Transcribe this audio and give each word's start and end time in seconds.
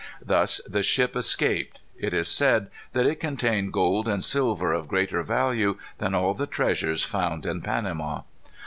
Thus 0.25 0.61
the 0.67 0.81
ship 0.81 1.15
escaped. 1.15 1.77
It 1.95 2.11
is 2.11 2.27
said 2.27 2.71
that 2.93 3.05
it 3.05 3.19
contained 3.19 3.71
gold 3.71 4.07
and 4.07 4.23
silver 4.23 4.73
of 4.73 4.87
greater 4.87 5.21
value 5.21 5.77
than 5.99 6.15
all 6.15 6.33
the 6.33 6.47
treasures 6.47 7.03
found 7.03 7.45
in 7.45 7.61
Panama. 7.61 8.21